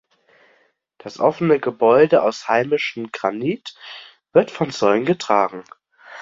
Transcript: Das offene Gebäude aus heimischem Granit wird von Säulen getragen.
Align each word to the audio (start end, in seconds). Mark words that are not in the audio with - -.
Das 0.97 1.19
offene 1.19 1.59
Gebäude 1.59 2.23
aus 2.23 2.47
heimischem 2.47 3.11
Granit 3.11 3.75
wird 4.33 4.49
von 4.49 4.71
Säulen 4.71 5.05
getragen. 5.05 5.63